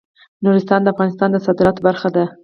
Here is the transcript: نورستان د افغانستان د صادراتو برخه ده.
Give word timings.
نورستان 0.43 0.79
د 0.83 0.87
افغانستان 0.93 1.29
د 1.31 1.37
صادراتو 1.45 1.85
برخه 1.87 2.07
ده. 2.15 2.25